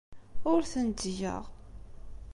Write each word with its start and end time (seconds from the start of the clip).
Ur 0.51 0.61
ten-ttgeɣ. 0.71 1.43